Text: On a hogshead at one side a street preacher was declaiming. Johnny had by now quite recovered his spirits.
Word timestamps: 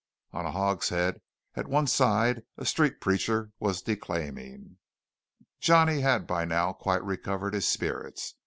On 0.31 0.47
a 0.47 0.51
hogshead 0.51 1.21
at 1.53 1.67
one 1.67 1.85
side 1.85 2.41
a 2.57 2.65
street 2.65 2.99
preacher 2.99 3.51
was 3.59 3.83
declaiming. 3.83 4.77
Johnny 5.59 5.99
had 6.01 6.25
by 6.25 6.43
now 6.43 6.73
quite 6.73 7.03
recovered 7.03 7.53
his 7.53 7.67
spirits. 7.67 8.33